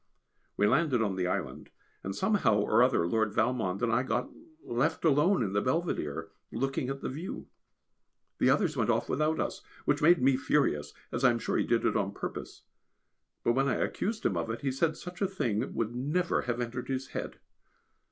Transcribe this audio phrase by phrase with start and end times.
[0.57, 1.69] We landed on the island,
[2.03, 4.31] and somehow or other Lord Valmond and I got
[4.63, 7.45] left alone in the Belvedere looking at the view.
[8.39, 11.63] The others went off without us, which made me furious, as I am sure he
[11.65, 12.63] did it on purpose.
[13.43, 16.59] But when I accused him of it, he said such a thing would never have
[16.59, 17.37] entered his head.